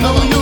[0.00, 0.37] your love,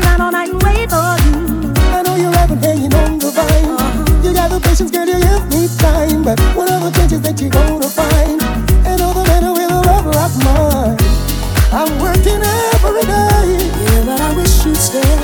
[0.00, 1.72] around all night and wait for you.
[1.92, 3.70] I know you're up and hanging on the vine.
[3.70, 4.22] Uh-huh.
[4.24, 6.22] You got the patience, girl, you give me time.
[6.22, 8.40] But what are the changes that you're gonna find?
[8.86, 10.98] And all the matter with a lover of mine.
[11.72, 13.46] I'm working every day.
[13.84, 15.14] Yeah, but I wish you'd stay.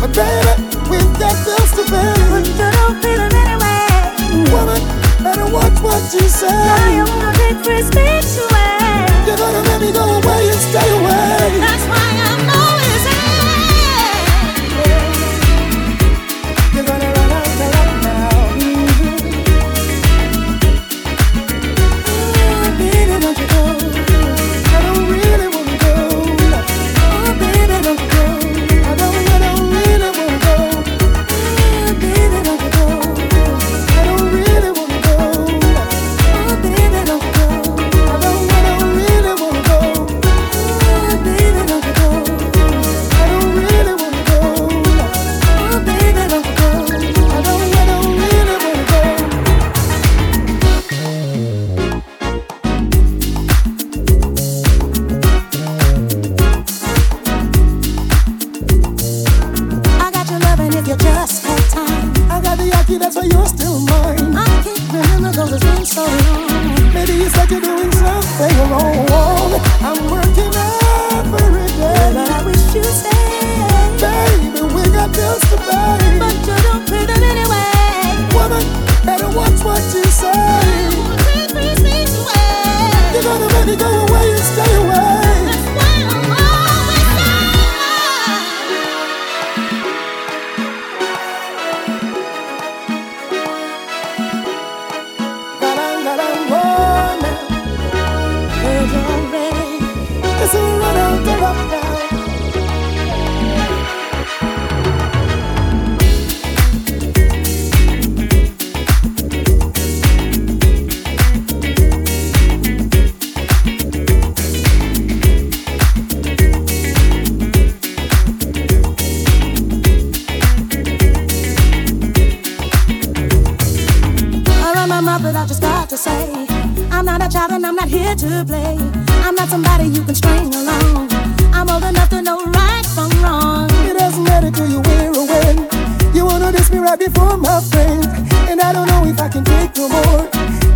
[0.00, 0.54] But baby,
[0.90, 2.14] we've got bills to pay.
[2.32, 4.50] But you don't feel it anyway.
[4.50, 4.82] Woman,
[5.22, 6.48] better watch what you say.
[6.48, 8.13] Now you wanna be crispy.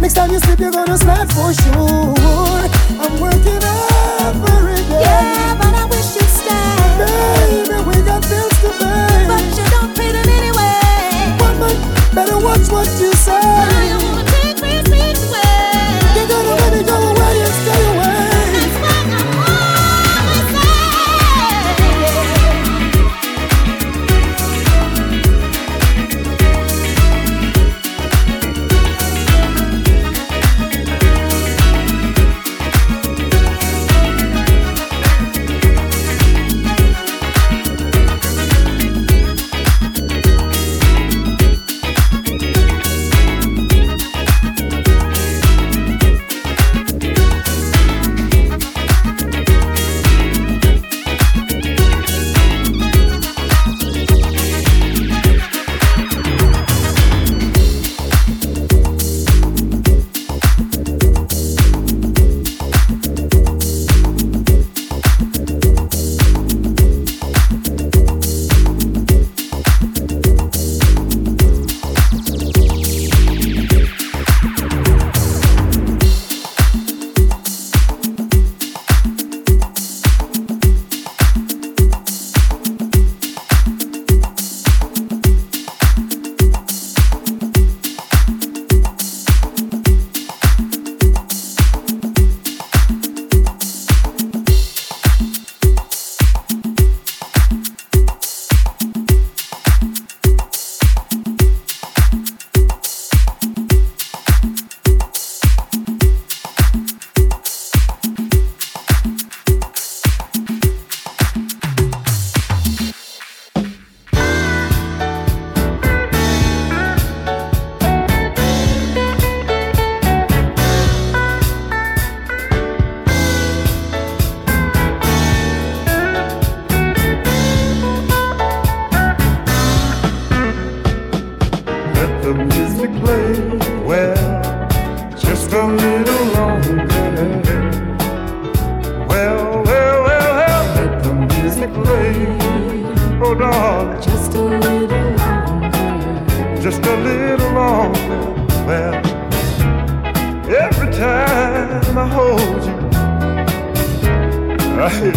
[0.09, 2.18] Next time you sleep, you're gonna slide for sure.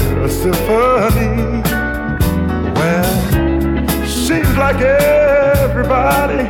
[0.02, 1.62] A symphony.
[2.76, 3.14] Well,
[4.08, 6.44] seems like everybody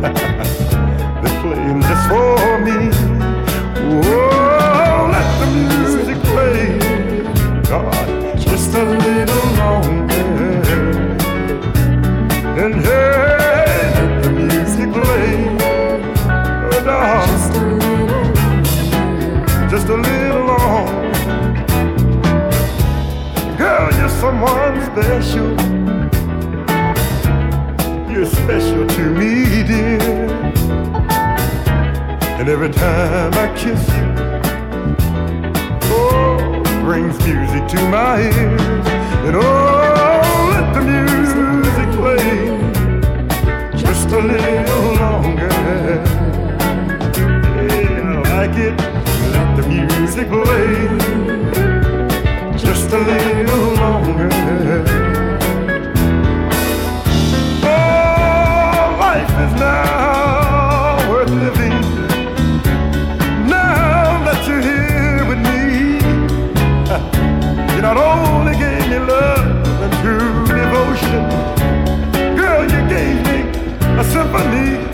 [0.02, 2.78] they're playing just for me.
[3.88, 6.78] Oh, let the music play,
[7.70, 10.16] God, just a little longer.
[12.62, 15.34] And hey, let the music play,
[16.88, 17.25] oh,
[24.20, 25.48] someone special.
[28.10, 30.00] You're special to me, dear.
[32.38, 34.08] And every time I kiss you,
[35.92, 38.86] oh, brings music to my ears.
[39.26, 39.42] And oh,
[40.52, 42.28] let the music play
[43.76, 45.48] just a little longer.
[47.68, 48.76] Yeah, I like it.
[49.32, 51.75] Let the music play
[52.88, 54.28] just a little longer.
[57.64, 61.72] Oh, life is now worth living.
[63.48, 65.98] Now that you're here with me,
[67.74, 71.28] you not only gave me love and true devotion,
[72.36, 73.38] girl, you gave me
[73.98, 74.85] a symphony.